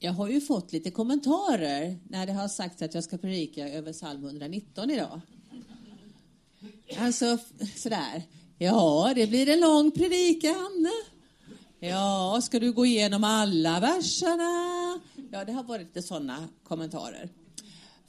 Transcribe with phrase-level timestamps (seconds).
[0.00, 3.92] Jag har ju fått lite kommentarer när det har sagts att jag ska predika över
[3.92, 5.20] psalm 119 idag.
[6.98, 7.38] Alltså
[7.76, 8.22] sådär,
[8.58, 10.90] ja det blir en lång predikan.
[11.80, 15.00] Ja, ska du gå igenom alla verserna?
[15.30, 17.28] Ja, det har varit lite sådana kommentarer.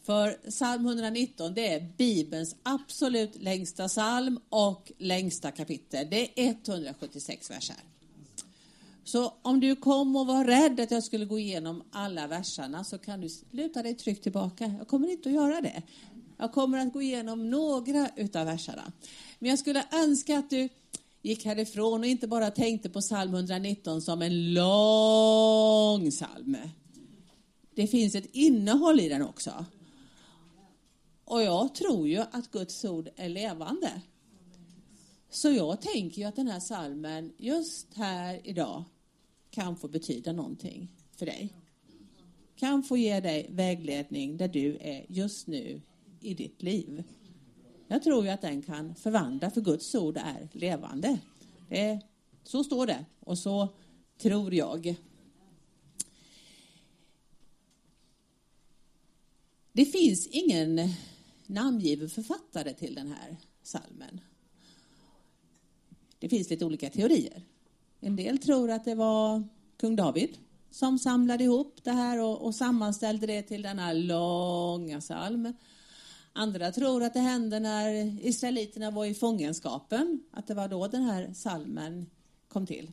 [0.03, 6.07] För psalm 119 det är Bibelns absolut längsta psalm och längsta kapitel.
[6.09, 7.75] Det är 176 verser.
[9.11, 12.97] Så om du kom och var rädd att jag skulle gå igenom alla verserna så
[12.97, 14.73] kan du luta dig tryggt tillbaka.
[14.77, 15.83] Jag kommer inte att göra det.
[16.37, 18.91] Jag kommer att gå igenom några utav verserna.
[19.39, 20.69] Men jag skulle önska att du
[21.21, 26.57] gick härifrån och inte bara tänkte på psalm 119 som en lång psalm.
[27.75, 29.65] Det finns ett innehåll i den också.
[31.25, 34.01] Och jag tror ju att Guds ord är levande.
[35.29, 38.83] Så jag tänker ju att den här salmen just här idag
[39.49, 41.53] kan få betyda någonting för dig.
[42.55, 45.81] Kan få ge dig vägledning där du är just nu
[46.19, 47.03] i ditt liv.
[47.87, 51.19] Jag tror ju att den kan förvandla, för Guds ord är levande.
[51.69, 52.01] Det,
[52.43, 53.67] så står det och så
[54.17, 54.95] tror jag.
[59.71, 60.89] Det finns ingen
[61.45, 64.21] namngiven författare till den här salmen.
[66.19, 67.43] Det finns lite olika teorier.
[67.99, 69.43] En del tror att det var
[69.77, 70.37] kung David
[70.71, 75.53] som samlade ihop det här och, och sammanställde det till denna långa psalm.
[76.33, 77.91] Andra tror att det hände när
[78.27, 82.05] israeliterna var i fångenskapen, att det var då den här salmen
[82.47, 82.91] kom till.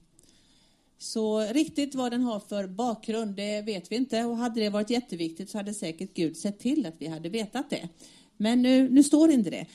[0.99, 4.25] Så riktigt vad den har för bakgrund, det vet vi inte.
[4.25, 7.71] Och hade det varit jätteviktigt så hade säkert Gud sett till att vi hade vetat
[7.71, 7.89] det.
[8.37, 9.67] Men nu, nu står inte det.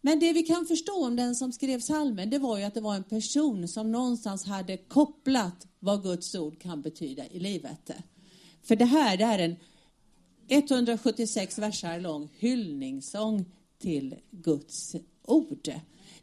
[0.00, 2.80] Men det vi kan förstå om den som skrev salmen, det var ju att det
[2.80, 7.90] var en person som någonstans hade kopplat vad Guds ord kan betyda i livet.
[8.62, 9.56] För det här, det är en
[10.48, 13.44] 176 versar lång hyllningssång
[13.78, 15.72] till Guds ord.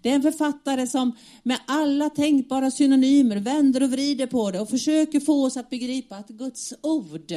[0.02, 1.12] Det är en författare som
[1.44, 6.16] med alla tänkbara synonymer vänder och vrider på det och försöker få oss att begripa
[6.16, 7.34] att Guds ord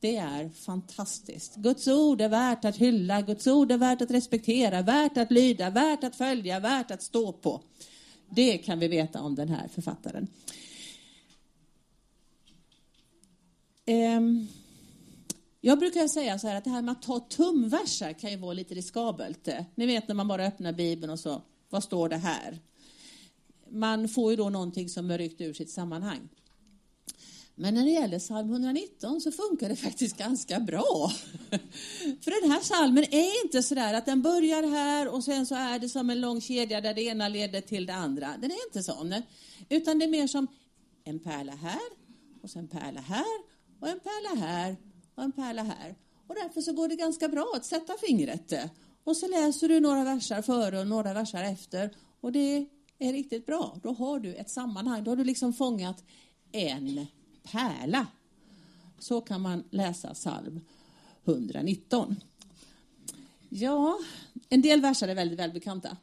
[0.00, 1.54] det är fantastiskt.
[1.54, 5.70] Guds ord är värt att hylla, Guds ord är värt att respektera, värt att lyda,
[5.70, 7.62] värt att följa, värt att stå på.
[8.30, 10.28] Det kan vi veta om den här författaren.
[13.86, 14.48] Ehm,
[15.60, 18.52] jag brukar säga så här att det här med att ta tumverser kan ju vara
[18.52, 19.48] lite riskabelt.
[19.74, 22.58] Ni vet när man bara öppnar Bibeln och så, vad står det här?
[23.70, 26.28] Man får ju då någonting som är ryckt ur sitt sammanhang.
[27.60, 31.12] Men när det gäller psalm 119 så funkar det faktiskt ganska bra.
[32.20, 35.54] För den här psalmen är inte så där att den börjar här och sen så
[35.54, 38.36] är det som en lång kedja där det ena leder till det andra.
[38.40, 39.14] Den är inte sån.
[39.68, 40.46] Utan det är mer som
[41.04, 41.80] en pärla här
[42.42, 43.42] och sen en pärla här
[43.80, 44.76] och en pärla här
[45.14, 45.94] och en pärla här.
[46.26, 48.52] Och därför så går det ganska bra att sätta fingret.
[49.04, 51.90] Och så läser du några versar före och några versar efter.
[52.20, 52.66] Och det
[52.98, 53.78] är riktigt bra.
[53.82, 55.04] Då har du ett sammanhang.
[55.04, 56.04] Då har du liksom fångat
[56.52, 57.06] en
[57.52, 58.06] pärla.
[58.98, 60.60] Så kan man läsa psalm
[61.24, 62.16] 119.
[63.48, 63.98] Ja,
[64.48, 65.96] en del verser är väldigt välbekanta.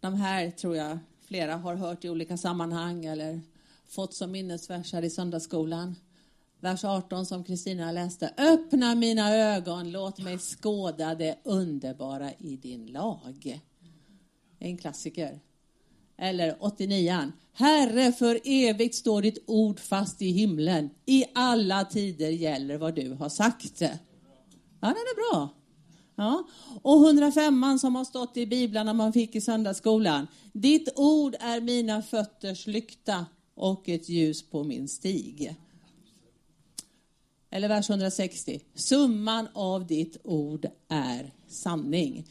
[0.00, 3.40] De här tror jag flera har hört i olika sammanhang eller
[3.88, 5.96] fått som minnesversar i söndagsskolan.
[6.60, 8.34] Vers 18 som Kristina läste.
[8.36, 13.60] Öppna mina ögon, låt mig skåda det underbara i din lag.
[14.58, 15.40] En klassiker.
[16.18, 20.90] Eller 89 Herre, för evigt står ditt ord fast i himlen.
[21.06, 23.80] I alla tider gäller vad du har sagt.
[23.80, 23.88] Ja,
[24.80, 25.48] den är bra.
[26.16, 26.44] Ja.
[26.82, 30.26] Och 105 som har stått i biblarna man fick i söndagsskolan.
[30.52, 35.56] Ditt ord är mina fötters lykta och ett ljus på min stig.
[37.50, 38.60] Eller vers 160.
[38.74, 42.26] Summan av ditt ord är sanning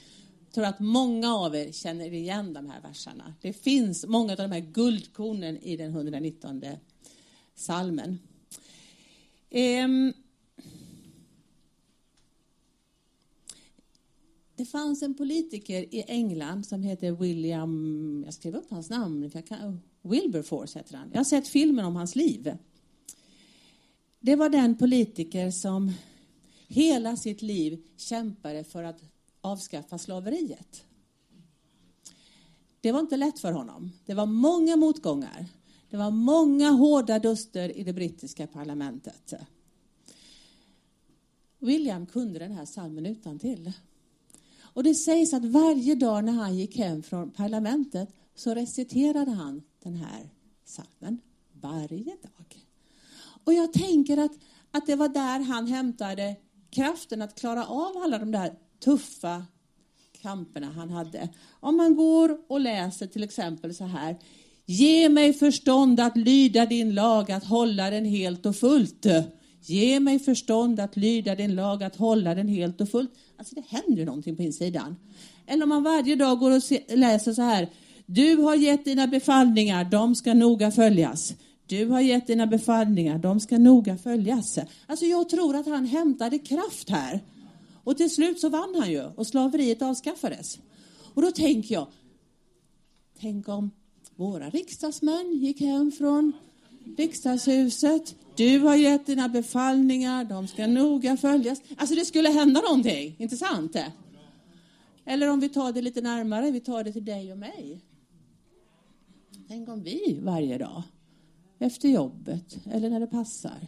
[0.54, 3.34] tror att många av er känner igen de här verserna.
[3.42, 6.64] Det finns många av de här guldkornen i den 119
[7.56, 8.20] salmen.
[9.50, 10.14] Ehm,
[14.56, 19.40] det fanns en politiker i England som heter William, jag skrev upp hans namn, för
[19.40, 19.76] jag kan, oh,
[20.12, 21.10] Wilberforce heter han.
[21.12, 22.58] Jag har sett filmen om hans liv.
[24.20, 25.92] Det var den politiker som
[26.68, 29.13] hela sitt liv kämpade för att
[29.44, 30.84] avskaffa slaveriet.
[32.82, 33.92] Det var inte lätt för honom.
[34.06, 35.46] Det var många motgångar.
[35.90, 39.34] Det var många hårda duster i det brittiska parlamentet.
[41.60, 43.72] William kunde den här salmen utan till.
[44.62, 49.64] Och det sägs att varje dag när han gick hem från parlamentet så reciterade han
[49.84, 50.30] den här
[50.66, 52.66] salmen varje dag.
[53.44, 54.32] Och jag tänker att,
[54.72, 56.36] att det var där han hämtade
[56.70, 59.46] kraften att klara av alla de där tuffa
[60.22, 61.30] kamperna han hade.
[61.60, 64.18] Om man går och läser till exempel så här.
[64.66, 69.06] Ge mig förstånd att lyda din lag, att hålla den helt och fullt.
[69.62, 73.12] Ge mig förstånd att lyda din lag, att hålla den helt och fullt.
[73.38, 74.96] Alltså det händer någonting på insidan.
[75.48, 76.62] Eller om man varje dag går och
[76.98, 77.70] läser så här.
[78.06, 81.34] Du har gett dina befallningar, de ska noga följas.
[81.68, 84.60] Du har gett dina befallningar, de ska noga följas.
[84.88, 87.22] Alltså jag tror att han hämtade kraft här.
[87.84, 90.60] Och till slut så vann han ju och slaveriet avskaffades.
[91.14, 91.88] Och då tänker jag,
[93.20, 93.72] tänk om
[94.16, 96.34] våra riksdagsmän gick hem från
[96.98, 98.16] riksdagshuset.
[98.36, 101.62] Du har gett dina befallningar, de ska noga följas.
[101.78, 103.78] Alltså det skulle hända någonting, inte sant?
[105.06, 107.82] Eller om vi tar det lite närmare, vi tar det till dig och mig.
[109.48, 110.84] Tänk om vi varje dag,
[111.60, 113.68] efter jobbet eller när det passar.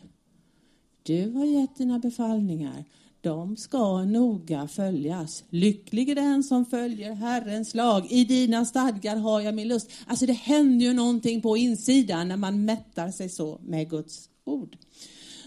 [1.04, 2.86] Du har gett dina befallningar,
[3.26, 5.44] de ska noga följas.
[5.50, 8.12] Lycklig är den som följer Herrens lag.
[8.12, 9.92] I dina stadgar har jag min lust.
[10.08, 14.78] Alltså det händer ju någonting på insidan när man mättar sig så med Guds ord.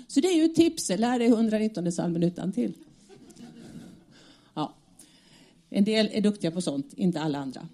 [0.08, 0.88] Så det är ju ett tips.
[0.88, 2.72] Lär dig 119 psalmen utan till.
[4.54, 4.74] Ja.
[5.70, 7.68] En del är duktiga på sånt, inte alla andra.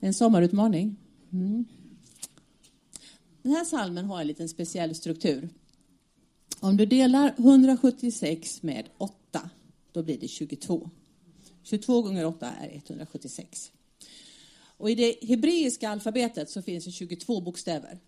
[0.00, 0.96] En sommarutmaning.
[1.32, 1.64] Mm.
[3.42, 5.48] Den här salmen har en liten speciell struktur.
[6.64, 9.50] Om du delar 176 med 8,
[9.92, 10.90] då blir det 22.
[11.62, 13.72] 22 gånger 8 är 176.
[14.76, 17.98] Och I det hebreiska alfabetet så finns det 22 bokstäver.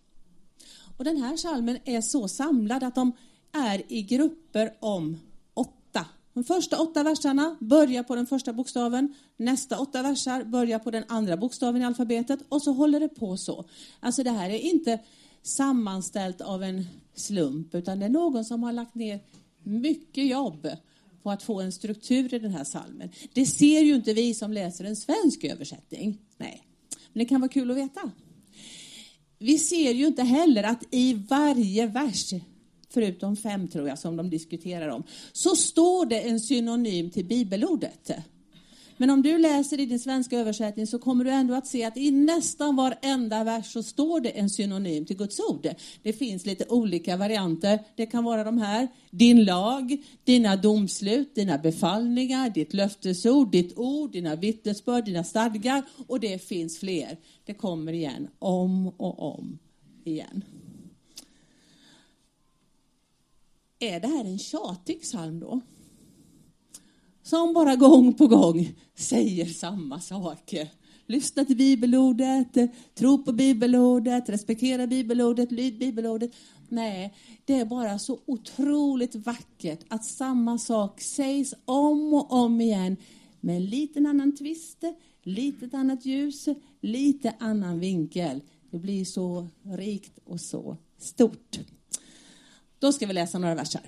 [0.96, 3.12] Och Den här salmen är så samlad att de
[3.52, 5.20] är i grupper om
[5.54, 6.06] åtta.
[6.32, 9.14] De första åtta verserna börjar på den första bokstaven.
[9.36, 13.36] Nästa åtta versar börjar på den andra bokstaven i alfabetet och så håller det på
[13.36, 13.64] så.
[14.00, 14.98] Alltså det här är inte
[15.44, 19.20] sammanställt av en slump, utan det är någon som har lagt ner
[19.62, 20.68] mycket jobb
[21.22, 23.10] på att få en struktur i den här salmen.
[23.32, 26.18] Det ser ju inte vi som läser en svensk översättning.
[26.36, 26.62] Nej,
[27.12, 28.10] men det kan vara kul att veta.
[29.38, 32.30] Vi ser ju inte heller att i varje vers,
[32.90, 35.02] förutom fem tror jag som de diskuterar om,
[35.32, 38.10] så står det en synonym till bibelordet.
[38.96, 41.96] Men om du läser i din svenska översättning så kommer du ändå att se att
[41.96, 45.68] i nästan varenda vers så står det en synonym till Guds ord.
[46.02, 47.78] Det finns lite olika varianter.
[47.96, 48.88] Det kan vara de här.
[49.10, 56.20] Din lag, dina domslut, dina befallningar, ditt löftesord, ditt ord, dina vittnesbörd, dina stadgar och
[56.20, 57.16] det finns fler.
[57.44, 59.58] Det kommer igen om och om
[60.04, 60.44] igen.
[63.78, 65.60] Är det här en tjatig psalm då?
[67.24, 70.54] Som bara gång på gång säger samma sak.
[71.06, 72.56] Lyssna till bibelordet,
[72.94, 76.30] tro på bibelordet, respektera bibelordet, lyd bibelordet.
[76.68, 82.96] Nej, det är bara så otroligt vackert att samma sak sägs om och om igen
[83.40, 84.84] med en liten annan twist,
[85.22, 86.48] lite annat ljus,
[86.80, 88.40] lite annan vinkel.
[88.70, 91.58] Det blir så rikt och så stort.
[92.78, 93.82] Då ska vi läsa några verser.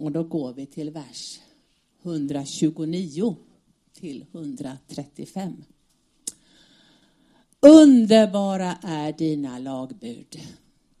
[0.00, 1.40] Och då går vi till vers
[2.02, 3.36] 129
[3.92, 5.64] till 135.
[7.60, 10.40] Underbara är dina lagbud,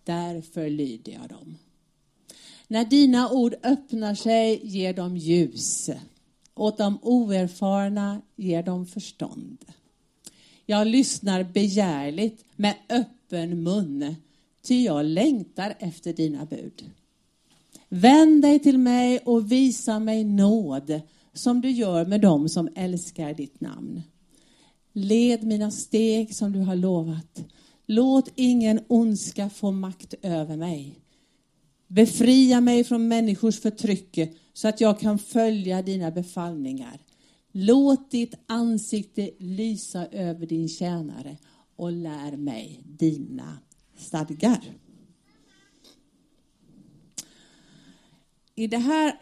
[0.04, 1.58] därför lyder jag dem.
[2.68, 5.90] När dina ord öppnar sig ger de ljus,
[6.54, 9.64] åt de oerfarna ger de förstånd.
[10.66, 14.14] Jag lyssnar begärligt med öppen mun,
[14.62, 16.90] ty jag längtar efter dina bud.
[17.88, 21.00] Vänd dig till mig och visa mig nåd
[21.32, 24.02] som du gör med dem som älskar ditt namn.
[24.92, 27.44] Led mina steg som du har lovat.
[27.86, 31.00] Låt ingen ondska få makt över mig.
[31.86, 34.18] Befria mig från människors förtryck
[34.52, 37.00] så att jag kan följa dina befallningar.
[37.52, 41.36] Låt ditt ansikte lysa över din tjänare
[41.76, 43.58] och lär mig dina
[43.96, 44.60] stadgar.
[48.58, 49.20] I det här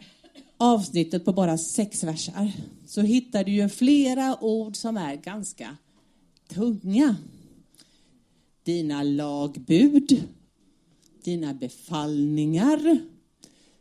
[0.57, 2.51] avsnittet på bara sex versar
[2.85, 5.77] så hittar du ju flera ord som är ganska
[6.47, 7.15] tunga.
[8.63, 10.23] Dina lagbud,
[11.23, 12.97] dina befallningar,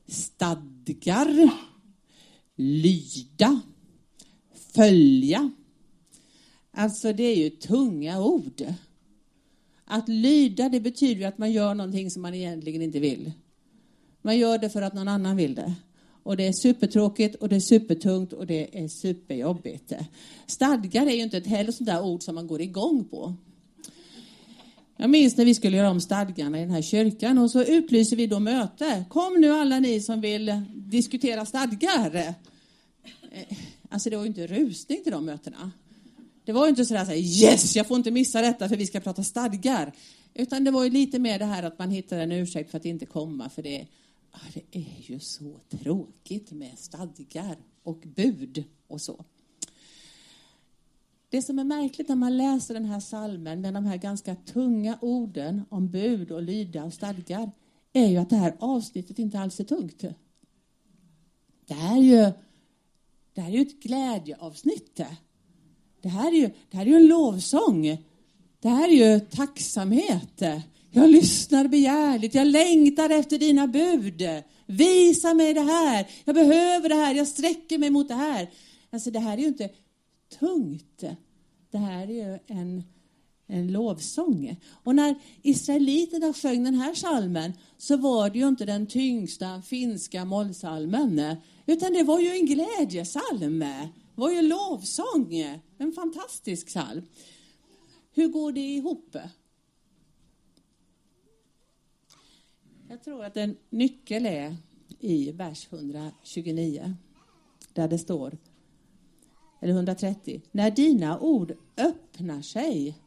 [0.06, 1.50] stadgar,
[2.56, 3.60] lyda,
[4.74, 5.50] följa.
[6.70, 8.64] Alltså det är ju tunga ord.
[9.84, 13.32] Att lyda det betyder ju att man gör någonting som man egentligen inte vill.
[14.26, 15.74] Man gör det för att någon annan vill det.
[16.22, 19.92] Och det är supertråkigt och det är supertungt och det är superjobbigt.
[20.46, 23.34] Stadgar är ju inte ett heller sånt där ord som man går igång på.
[24.96, 28.16] Jag minns när vi skulle göra om stadgarna i den här kyrkan och så utlyser
[28.16, 29.04] vi då möte.
[29.08, 32.16] Kom nu alla ni som vill diskutera stadgar.
[32.16, 32.34] Eh,
[33.88, 35.70] alltså det var ju inte rusning till de mötena.
[36.44, 39.00] Det var ju inte sådär, såhär, yes, jag får inte missa detta för vi ska
[39.00, 39.92] prata stadgar.
[40.34, 42.84] Utan det var ju lite mer det här att man hittar en ursäkt för att
[42.84, 43.86] inte komma för det,
[44.54, 49.24] det är ju så tråkigt med stadgar och bud och så.
[51.28, 54.98] Det som är märkligt när man läser den här salmen med de här ganska tunga
[55.00, 57.50] orden om bud och lyda och stadgar
[57.92, 60.04] är ju att det här avsnittet inte alls är tungt.
[61.66, 62.32] Det här är ju,
[63.34, 65.00] det här är ju ett glädjeavsnitt.
[66.00, 67.82] Det här, är ju, det här är ju en lovsång.
[68.60, 70.42] Det här är ju tacksamhet.
[70.90, 74.22] Jag lyssnar begärligt, jag längtar efter dina bud.
[74.66, 78.50] Visa mig det här, jag behöver det här, jag sträcker mig mot det här.
[78.90, 79.70] Alltså det här är ju inte
[80.38, 81.04] tungt.
[81.70, 82.84] Det här är ju en,
[83.46, 84.56] en lovsång.
[84.84, 90.24] Och när israeliterna sjöng den här salmen så var det ju inte den tyngsta finska
[90.24, 93.58] mollsalmen utan det var ju en glädjesalm.
[93.58, 95.34] Det var ju lovsång.
[95.78, 97.02] En fantastisk psalm.
[98.14, 99.16] Hur går det ihop?
[102.88, 104.56] Jag tror att en nyckel är
[105.00, 106.94] i vers 129
[107.72, 108.38] där det står
[109.60, 110.42] eller 130.
[110.52, 112.98] När dina ord öppnar sig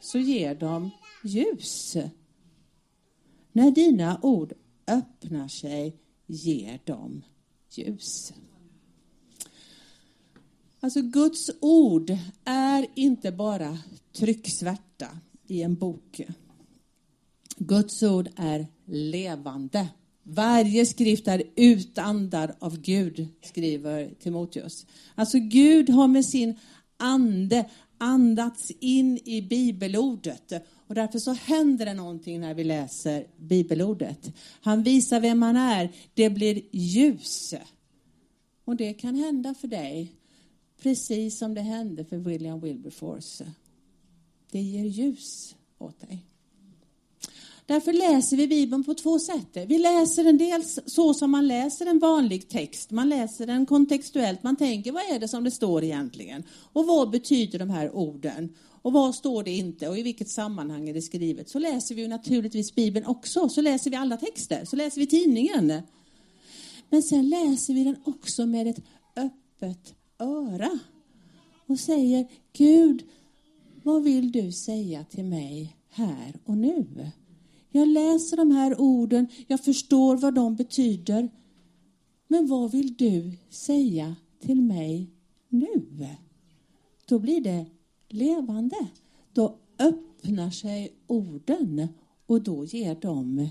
[0.00, 0.90] så ger de
[1.24, 1.96] ljus.
[3.52, 4.52] När dina ord
[4.86, 5.96] öppnar sig
[6.26, 7.22] ger de
[7.70, 8.32] ljus.
[10.80, 12.10] Alltså Guds ord
[12.44, 13.78] är inte bara
[14.12, 16.20] trycksvärta i en bok.
[17.56, 19.88] Guds ord är levande.
[20.22, 24.86] Varje skrift är utandad av Gud, skriver Timoteus.
[25.14, 26.54] Alltså Gud har med sin
[26.96, 30.52] ande andats in i bibelordet.
[30.86, 34.32] Och därför så händer det någonting när vi läser bibelordet.
[34.60, 35.92] Han visar vem han är.
[36.14, 37.54] Det blir ljus.
[38.64, 40.12] Och det kan hända för dig,
[40.82, 43.52] precis som det hände för William Wilberforce.
[44.50, 46.24] Det ger ljus åt dig.
[47.66, 49.48] Därför läser vi Bibeln på två sätt.
[49.66, 52.90] Vi läser den dels så som man läser en vanlig text.
[52.90, 54.42] Man läser den kontextuellt.
[54.42, 56.42] Man tänker, vad är det som det står egentligen?
[56.72, 58.54] Och vad betyder de här orden?
[58.82, 59.88] Och vad står det inte?
[59.88, 61.48] Och i vilket sammanhang är det skrivet?
[61.48, 63.48] Så läser vi naturligtvis Bibeln också.
[63.48, 64.64] Så läser vi alla texter.
[64.64, 65.82] Så läser vi tidningen.
[66.90, 68.80] Men sen läser vi den också med ett
[69.16, 70.78] öppet öra.
[71.66, 73.04] Och säger, Gud,
[73.82, 77.10] vad vill du säga till mig här och nu?
[77.76, 81.30] Jag läser de här orden, jag förstår vad de betyder.
[82.28, 85.10] Men vad vill du säga till mig
[85.48, 86.06] nu?
[87.08, 87.66] Då blir det
[88.08, 88.76] levande.
[89.32, 91.88] Då öppnar sig orden
[92.26, 93.48] och då ger de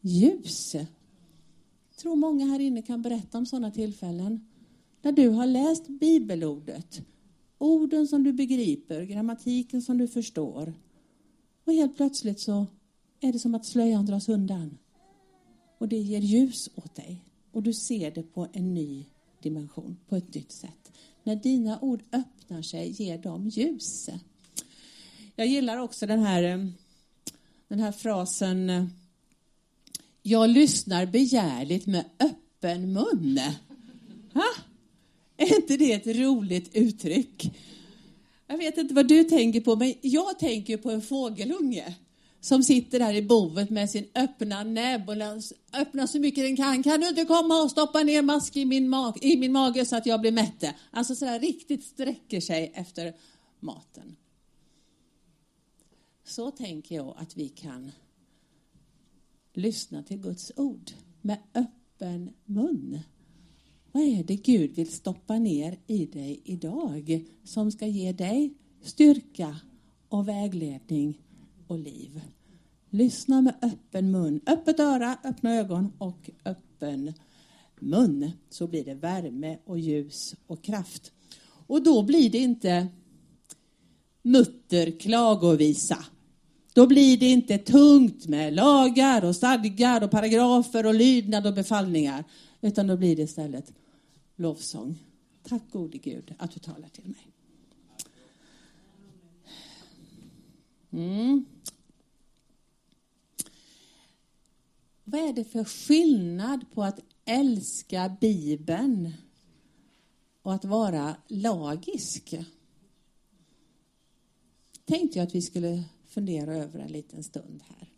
[0.00, 0.74] ljus.
[0.74, 4.46] Jag tror många här inne kan berätta om sådana tillfällen.
[5.02, 7.02] När du har läst bibelordet,
[7.58, 10.74] orden som du begriper, grammatiken som du förstår.
[11.64, 12.66] Och helt plötsligt så
[13.20, 14.78] är det som att slöjan dras undan.
[15.78, 17.24] Och det ger ljus åt dig.
[17.52, 19.04] Och du ser det på en ny
[19.42, 20.92] dimension, på ett nytt sätt.
[21.22, 24.10] När dina ord öppnar sig ger de ljus.
[25.36, 26.66] Jag gillar också den här, eh,
[27.68, 28.86] den här frasen eh,
[30.22, 33.40] Jag lyssnar begärligt med öppen mun.
[34.32, 34.46] Ha?
[35.36, 37.50] Är inte det ett roligt uttryck?
[38.46, 41.94] Jag vet inte vad du tänker på, men jag tänker på en fågelunge
[42.44, 45.16] som sitter där i bovet med sin öppna näbb och
[45.72, 46.82] öppnar så mycket den kan.
[46.82, 49.96] Kan du inte komma och stoppa ner mask i min, ma i min mage så
[49.96, 50.64] att jag blir mätt?
[50.90, 53.14] Alltså sådär riktigt sträcker sig efter
[53.60, 54.16] maten.
[56.24, 57.92] Så tänker jag att vi kan
[59.52, 62.98] lyssna till Guds ord med öppen mun.
[63.92, 69.56] Vad är det Gud vill stoppa ner i dig idag som ska ge dig styrka
[70.08, 71.20] och vägledning
[71.66, 72.20] och liv.
[72.90, 77.12] Lyssna med öppen mun, öppet öra, öppna ögon och öppen
[77.80, 78.30] mun.
[78.50, 81.12] Så blir det värme och ljus och kraft.
[81.66, 82.86] Och då blir det inte
[84.22, 86.04] mutter klagovisa.
[86.74, 92.24] Då blir det inte tungt med lagar och stadgar och paragrafer och lydnad och befallningar.
[92.60, 93.72] Utan då blir det istället
[94.36, 94.98] lovsång.
[95.48, 97.33] Tack gode Gud att du talar till mig.
[100.94, 101.44] Mm.
[105.04, 109.12] Vad är det för skillnad på att älska Bibeln
[110.42, 112.34] och att vara lagisk?
[114.84, 117.88] Tänkte jag att vi skulle fundera över en liten stund här.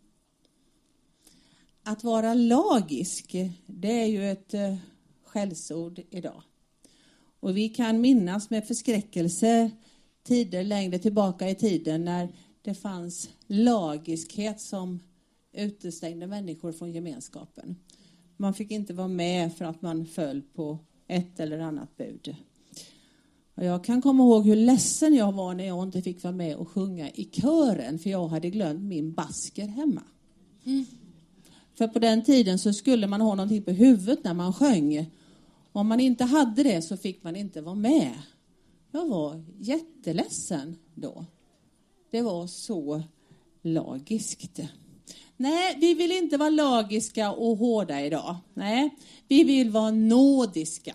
[1.83, 3.37] Att vara lagisk,
[3.67, 4.76] det är ju ett eh,
[5.25, 6.43] skällsord idag.
[7.41, 9.71] Och vi kan minnas med förskräckelse
[10.23, 12.29] tider längre tillbaka i tiden när
[12.67, 15.01] det fanns lagiskhet som
[15.53, 17.77] utestängde människor från gemenskapen.
[18.37, 22.37] Man fick inte vara med för att man föll på ett eller annat bud.
[23.55, 26.57] Och jag kan komma ihåg hur ledsen jag var när jag inte fick vara med
[26.57, 30.03] och sjunga i kören för jag hade glömt min basker hemma.
[30.65, 30.85] Mm.
[31.75, 35.11] För på den tiden så skulle man ha någonting på huvudet när man sjöng.
[35.73, 38.13] Om man inte hade det så fick man inte vara med.
[38.91, 41.25] Jag var jätteledsen då.
[42.17, 43.03] Det var så
[43.63, 44.61] lagiskt.
[45.37, 48.37] Nej, vi vill inte vara lagiska och hårda idag.
[48.55, 48.91] Nej,
[49.29, 50.95] vi vill vara nådiska.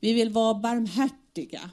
[0.00, 1.70] Vi vill vara barmhärtiga.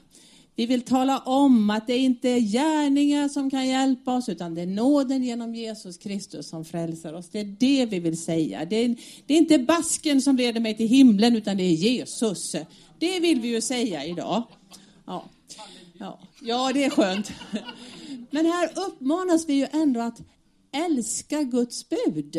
[0.56, 4.62] Vi vill tala om att det inte är gärningar som kan hjälpa oss, utan det
[4.62, 7.28] är nåden genom Jesus Kristus som frälsar oss.
[7.28, 8.64] Det är det vi vill säga.
[8.64, 12.56] Det är, det är inte basken som leder mig till himlen, utan det är Jesus.
[12.98, 14.42] Det vill vi ju säga idag.
[15.06, 15.24] Ja,
[15.98, 17.32] ja, ja det är skönt.
[18.34, 20.22] Men här uppmanas vi ju ändå att
[20.72, 22.36] älska Guds bud.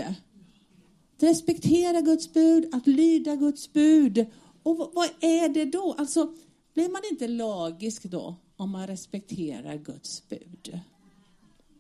[1.16, 4.26] Att respektera Guds bud, att lyda Guds bud.
[4.64, 5.96] Och vad är det då?
[5.98, 6.34] Alltså,
[6.74, 10.80] blir man inte lagisk då om man respekterar Guds bud?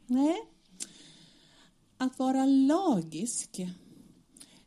[0.06, 0.38] Nej.
[1.98, 3.62] Att vara lagisk,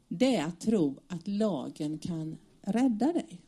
[0.09, 3.41] det är att tro att lagen kan rädda dig.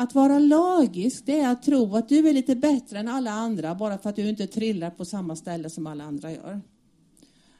[0.00, 3.74] Att vara lagisk, det är att tro att du är lite bättre än alla andra
[3.74, 6.60] bara för att du inte trillar på samma ställe som alla andra gör.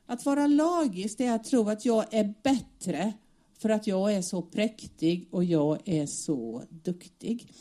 [0.06, 3.12] Att vara lagisk, det är att tro att jag är bättre
[3.58, 7.52] för att jag är så präktig och jag är så duktig.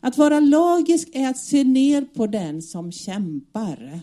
[0.00, 4.00] Att vara lagisk är att se ner på den som kämpar.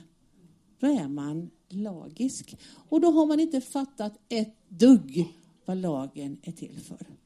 [0.79, 2.57] Då är man lagisk.
[2.89, 5.33] Och då har man inte fattat ett dugg
[5.65, 7.22] vad lagen är till för.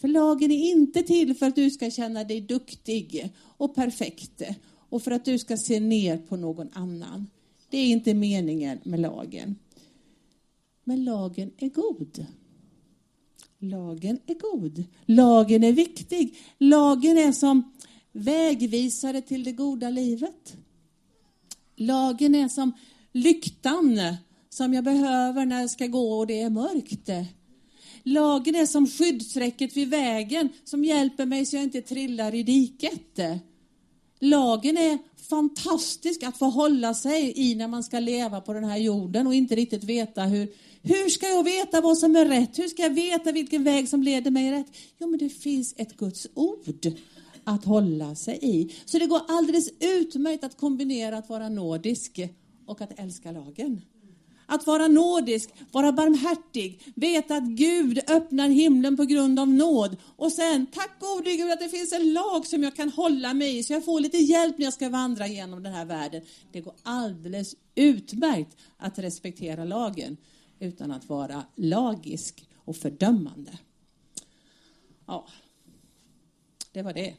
[0.00, 4.42] För lagen är inte till för att du ska känna dig duktig och perfekt
[4.88, 7.26] och för att du ska se ner på någon annan.
[7.70, 9.56] Det är inte meningen med lagen.
[10.84, 12.26] Men lagen är god.
[13.58, 14.84] Lagen är god.
[15.06, 16.38] Lagen är viktig.
[16.58, 17.72] Lagen är som
[18.12, 20.56] vägvisare till det goda livet.
[21.76, 22.72] Lagen är som
[23.12, 24.00] lyktan
[24.48, 27.10] som jag behöver när jag ska gå och det är mörkt.
[28.02, 33.18] Lagen är som skyddsräcket vid vägen som hjälper mig så jag inte trillar i diket.
[34.20, 38.76] Lagen är fantastisk att få hålla sig i när man ska leva på den här
[38.76, 40.48] jorden och inte riktigt veta hur,
[40.82, 42.58] hur ska jag veta vad som är rätt?
[42.58, 44.66] Hur ska jag veta vilken väg som leder mig rätt?
[44.98, 46.92] Jo, men det finns ett Guds ord
[47.44, 48.74] att hålla sig i.
[48.84, 52.20] Så det går alldeles utmärkt att kombinera att vara nordisk
[52.66, 53.80] och att älska lagen.
[54.52, 59.96] Att vara nådisk, vara barmhärtig, veta att Gud öppnar himlen på grund av nåd.
[60.16, 63.58] Och sen, tack gode Gud att det finns en lag som jag kan hålla mig
[63.58, 66.22] i så jag får lite hjälp när jag ska vandra genom den här världen.
[66.52, 70.16] Det går alldeles utmärkt att respektera lagen
[70.58, 73.58] utan att vara lagisk och fördömande.
[75.06, 75.28] Ja,
[76.72, 77.14] det var det.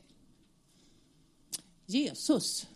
[1.85, 2.67] Jesus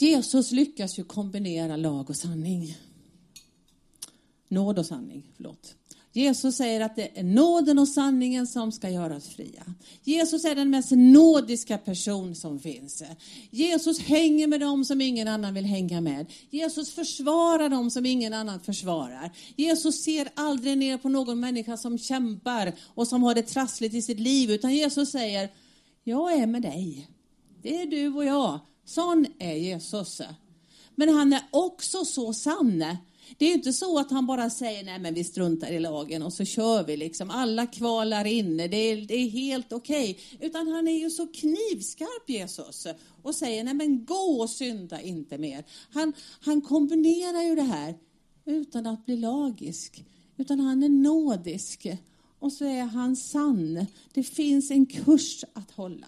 [0.00, 2.76] Jesus lyckas ju kombinera lag och sanning.
[4.48, 5.74] Nåd och sanning, förlåt.
[6.12, 9.74] Jesus säger att det är nåden och sanningen som ska göra oss fria.
[10.04, 13.02] Jesus är den mest nådiska person som finns.
[13.50, 16.26] Jesus hänger med dem som ingen annan vill hänga med.
[16.50, 19.32] Jesus försvarar dem som ingen annan försvarar.
[19.56, 24.02] Jesus ser aldrig ner på någon människa som kämpar och som har det trassligt i
[24.02, 25.48] sitt liv, utan Jesus säger,
[26.04, 27.08] jag är med dig.
[27.62, 28.60] Det är du och jag.
[28.90, 30.20] Sån är Jesus.
[30.94, 32.84] Men han är också så sann.
[33.38, 36.32] Det är inte så att han bara säger nej men vi struntar i lagen och
[36.32, 37.30] så kör vi liksom.
[37.30, 40.10] Alla kvalar inne, det är, det är helt okej.
[40.10, 40.48] Okay.
[40.48, 42.86] Utan han är ju så knivskarp Jesus
[43.22, 45.64] och säger nej men gå och synda inte mer.
[45.90, 47.94] Han, han kombinerar ju det här
[48.44, 50.04] utan att bli lagisk.
[50.36, 51.86] Utan han är nådisk.
[52.38, 53.86] Och så är han sann.
[54.12, 56.06] Det finns en kurs att hålla.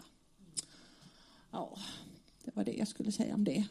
[1.51, 1.79] Ja.
[2.45, 3.65] Det var det jag skulle säga om det.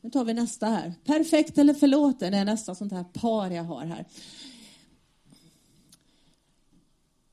[0.00, 0.94] Nu tar vi nästa här.
[1.04, 4.06] Perfekt eller förlåten är nästa sånt här par jag har här.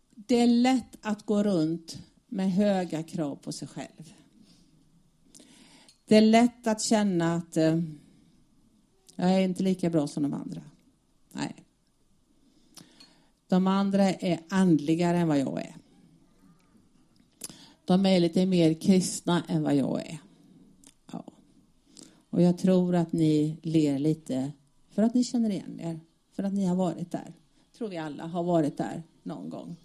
[0.09, 4.13] Det är lätt att gå runt med höga krav på sig själv.
[6.05, 7.81] Det är lätt att känna att eh,
[9.15, 10.61] jag är inte lika bra som de andra.
[11.31, 11.55] Nej.
[13.47, 15.75] De andra är andligare än vad jag är.
[17.85, 20.17] De är lite mer kristna än vad jag är.
[21.11, 21.25] Ja.
[22.29, 24.51] Och jag tror att ni ler lite
[24.89, 25.99] för att ni känner igen er,
[26.31, 27.33] för att ni har varit där.
[27.77, 29.75] tror vi alla har varit där någon gång.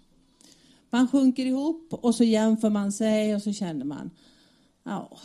[0.89, 4.11] Man sjunker ihop och så jämför man sig och så känner man,
[4.83, 5.17] ja.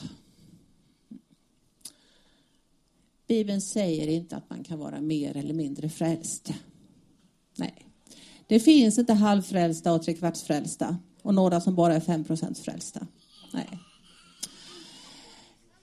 [3.27, 6.53] Bibeln säger inte att man kan vara mer eller mindre frälst.
[7.57, 7.87] Nej.
[8.47, 13.07] Det finns inte halvfrälsta och trekvartsfrälsta och några som bara är 5 frälsta.
[13.53, 13.79] Nej.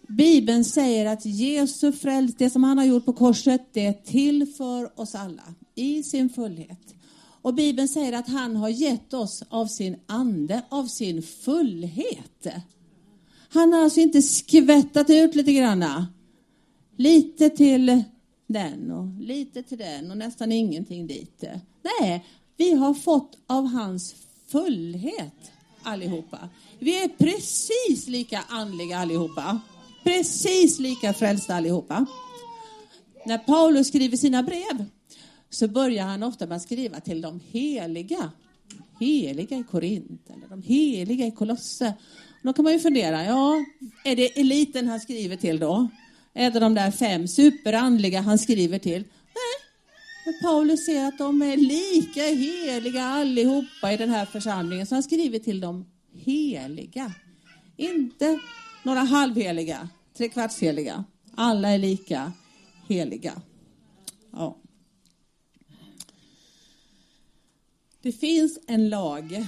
[0.08, 4.54] Bibeln säger att Jesu fräls, det som han har gjort på korset, det är till
[4.58, 5.44] för oss alla
[5.76, 6.96] i sin fullhet.
[7.42, 12.48] Och Bibeln säger att han har gett oss av sin ande, av sin fullhet.
[13.50, 16.08] Han har alltså inte skvättat ut lite granna.
[16.98, 18.04] Lite till
[18.48, 21.44] den och lite till den och nästan ingenting dit.
[22.00, 22.26] Nej,
[22.58, 24.16] vi har fått av hans
[24.52, 25.52] fullhet
[25.84, 26.50] allihopa.
[26.80, 29.60] Vi är precis lika andliga allihopa.
[30.04, 32.06] Precis lika frälsta allihopa.
[33.26, 34.86] När Paulus skriver sina brev
[35.50, 38.32] så börjar han ofta med att skriva till de heliga.
[39.00, 41.94] Heliga i Korint eller de heliga i Kolosse.
[42.42, 43.66] Då kan man ju fundera, ja,
[44.04, 45.88] är det eliten han skriver till då?
[46.34, 49.04] Är det de där fem superandliga han skriver till?
[50.24, 55.04] För Paulus säger att de är lika heliga allihopa i den här församlingen, så han
[55.04, 57.14] skriver till de heliga.
[57.78, 58.40] Inte
[58.84, 61.04] några halvheliga, trekvartsheliga.
[61.36, 62.32] Alla är lika
[62.88, 63.42] heliga.
[64.32, 64.58] Ja.
[68.02, 69.46] Det finns en lag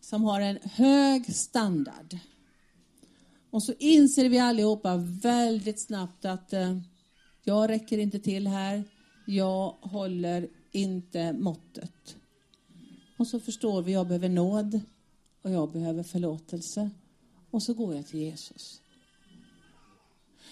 [0.00, 2.18] som har en hög standard.
[3.50, 6.78] Och så inser vi allihopa väldigt snabbt att eh,
[7.44, 8.84] jag räcker inte till här.
[9.26, 12.16] Jag håller inte måttet.
[13.16, 14.80] Och så förstår vi jag behöver nåd
[15.42, 16.90] och jag behöver förlåtelse.
[17.50, 18.80] Och så går jag till Jesus.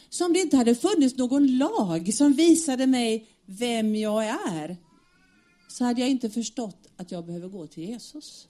[0.08, 4.76] Som det inte hade funnits någon lag som visade mig vem jag är
[5.68, 8.48] så hade jag inte förstått att jag behöver gå till Jesus.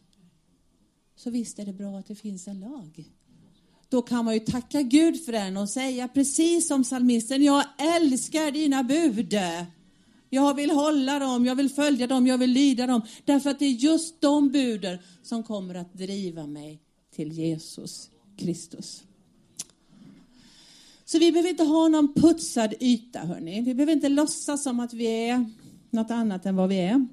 [1.17, 3.05] Så visst är det bra att det finns en lag.
[3.89, 8.51] Då kan man ju tacka Gud för den och säga precis som psalmisten, jag älskar
[8.51, 9.35] dina bud.
[10.35, 13.03] Jag vill hålla dem, jag vill följa dem, jag vill lyda dem.
[13.25, 16.81] Därför att det är just de buden som kommer att driva mig
[17.15, 19.05] till Jesus Kristus.
[21.05, 23.61] Så vi behöver inte ha någon putsad yta, hörni.
[23.61, 25.51] Vi behöver inte låtsas som att vi är
[25.91, 27.07] något annat än vad vi är.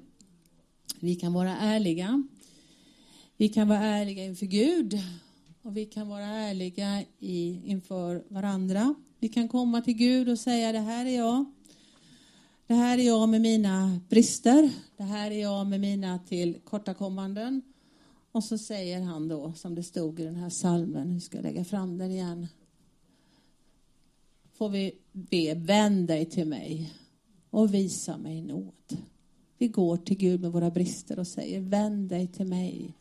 [1.00, 2.22] Vi kan vara ärliga.
[3.36, 4.98] Vi kan vara ärliga inför Gud
[5.62, 8.94] och vi kan vara ärliga i, inför varandra.
[9.18, 11.44] Vi kan komma till Gud och säga det här är jag.
[12.72, 14.70] Det här är jag med mina brister.
[14.96, 17.62] Det här är jag med mina tillkortakommanden.
[18.32, 21.42] Och så säger han då, som det stod i den här salmen, nu ska jag
[21.42, 22.46] lägga fram den igen.
[24.52, 26.92] Får vi be, vänd dig till mig
[27.50, 28.96] och visa mig nåd.
[29.58, 32.96] Vi går till Gud med våra brister och säger, vänd dig till mig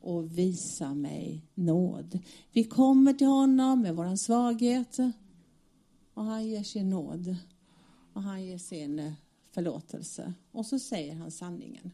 [0.00, 2.18] och visa mig nåd.
[2.52, 4.98] Vi kommer till honom med vår svaghet
[6.14, 7.36] och han ger sin nåd
[8.14, 9.12] och han ger sin eh,
[9.52, 10.32] förlåtelse.
[10.52, 11.90] Och så säger han sanningen.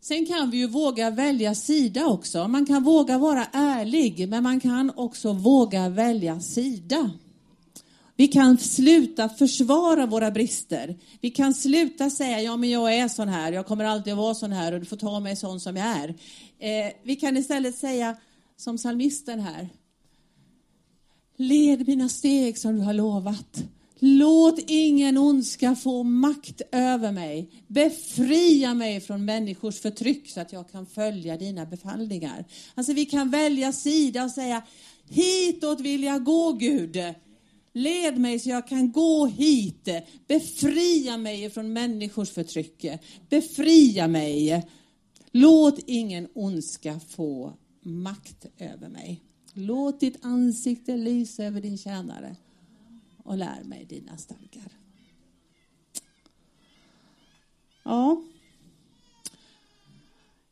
[0.00, 2.48] Sen kan vi ju våga välja sida också.
[2.48, 7.10] Man kan våga vara ärlig, men man kan också våga välja sida.
[8.16, 10.98] Vi kan sluta försvara våra brister.
[11.20, 14.34] Vi kan sluta säga, ja men jag är sån här, jag kommer alltid att vara
[14.34, 16.08] sån här och du får ta mig sån som jag är.
[16.58, 18.16] Eh, vi kan istället säga,
[18.56, 19.68] som psalmisten här,
[21.36, 23.64] led mina steg som du har lovat.
[24.02, 27.50] Låt ingen ondska få makt över mig.
[27.66, 32.44] Befria mig från människors förtryck så att jag kan följa dina befallningar.
[32.74, 34.62] Alltså vi kan välja sida och säga,
[35.08, 36.98] hitåt vill jag gå Gud.
[37.72, 39.88] Led mig så jag kan gå hit.
[40.26, 42.86] Befria mig från människors förtryck.
[43.28, 44.66] Befria mig.
[45.32, 49.20] Låt ingen ondska få makt över mig.
[49.52, 52.36] Låt ditt ansikte lysa över din tjänare
[53.30, 54.72] och lär mig dina stadgar.
[57.82, 58.22] Ja.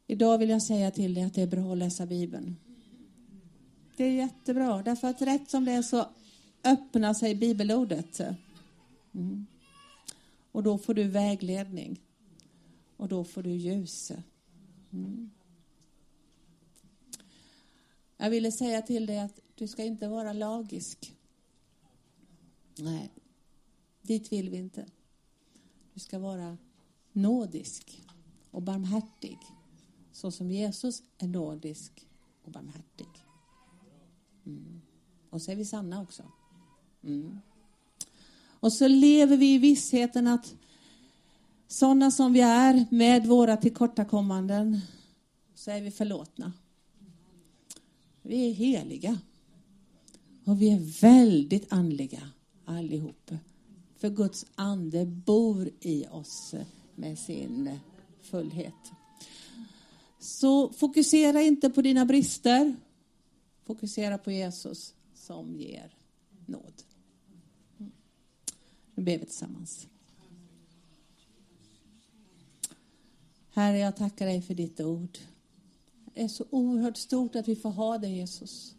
[0.06, 2.56] Idag vill jag säga till dig att det är bra att läsa Bibeln.
[3.96, 6.06] Det är jättebra, därför att rätt som det är så
[6.64, 8.20] öppnar sig bibelordet.
[9.14, 9.46] Mm.
[10.52, 12.00] Och då får du vägledning.
[12.96, 14.12] Och då får du ljus.
[14.92, 15.30] Mm.
[18.16, 21.17] Jag ville säga till dig att du ska inte vara lagisk.
[22.78, 23.12] Nej,
[24.02, 24.86] dit vill vi inte.
[25.94, 26.56] Du ska vara
[27.12, 28.02] nådisk
[28.50, 29.38] och barmhärtig
[30.12, 32.06] så som Jesus är nådisk
[32.42, 33.08] och barmhärtig.
[34.46, 34.80] Mm.
[35.30, 36.22] Och så är vi sanna också.
[37.04, 37.38] Mm.
[38.60, 40.54] Och så lever vi i vissheten att
[41.66, 44.80] sådana som vi är med våra tillkortakommanden
[45.54, 46.52] så är vi förlåtna.
[48.22, 49.18] Vi är heliga.
[50.44, 52.30] Och vi är väldigt andliga
[52.68, 53.30] allihop.
[53.96, 56.54] För Guds ande bor i oss
[56.94, 57.78] med sin
[58.20, 58.92] fullhet.
[60.18, 62.76] Så fokusera inte på dina brister.
[63.64, 65.94] Fokusera på Jesus som ger
[66.46, 66.82] nåd.
[68.94, 69.86] Nu ber vi tillsammans.
[73.50, 75.18] Herre, jag tackar dig för ditt ord.
[76.14, 78.74] Det är så oerhört stort att vi får ha det, Jesus.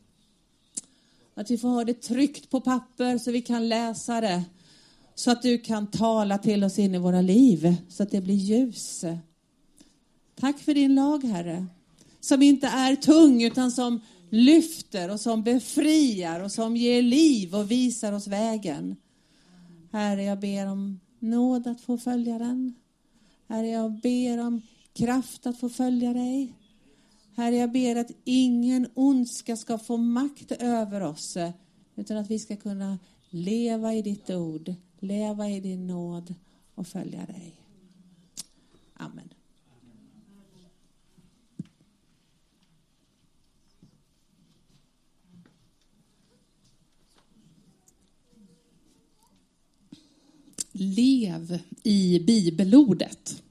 [1.39, 4.43] Att vi får ha det tryckt på papper så vi kan läsa det.
[5.15, 8.36] Så att du kan tala till oss in i våra liv, så att det blir
[8.36, 9.06] ljus.
[10.39, 11.65] Tack för din lag, Herre.
[12.19, 13.99] Som inte är tung, utan som
[14.30, 18.95] lyfter och som befriar och som ger liv och visar oss vägen.
[19.91, 22.73] Herre, jag ber om nåd att få följa den.
[23.47, 24.62] Herre, jag ber om
[24.93, 26.54] kraft att få följa dig.
[27.39, 31.38] Herre, jag ber att ingen ondska ska få makt över oss,
[31.95, 32.99] utan att vi ska kunna
[33.30, 36.36] leva i ditt ord, leva i din nåd
[36.75, 37.62] och följa dig.
[38.93, 39.30] Amen.
[50.71, 53.43] Lev i bibelordet,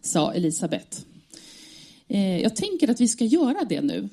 [0.00, 1.06] sa Elisabet.
[2.10, 4.08] Eh, jag tänker att vi ska göra det nu.